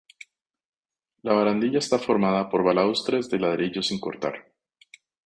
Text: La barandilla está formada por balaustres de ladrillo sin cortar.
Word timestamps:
La 1.21 1.33
barandilla 1.35 1.77
está 1.77 1.99
formada 1.99 2.49
por 2.49 2.63
balaustres 2.63 3.29
de 3.29 3.37
ladrillo 3.37 3.83
sin 3.83 3.99
cortar. 3.99 4.51